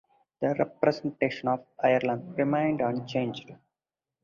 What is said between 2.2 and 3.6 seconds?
remained unchanged.